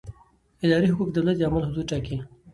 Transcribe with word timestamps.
اداري 0.65 0.87
حقوق 0.91 1.09
د 1.11 1.13
دولت 1.15 1.35
د 1.37 1.41
عمل 1.47 1.63
حدود 1.69 1.85
ټاکي. 1.91 2.17